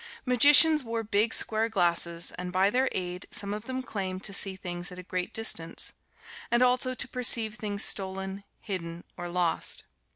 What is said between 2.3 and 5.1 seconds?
and by their aid, some of them claimed to see things at a